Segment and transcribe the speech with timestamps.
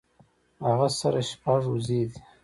[0.65, 2.19] هغۀ سره شپږ وزې دي